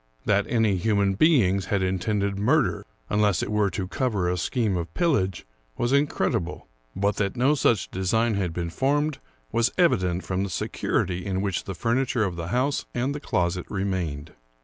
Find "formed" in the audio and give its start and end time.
8.71-9.19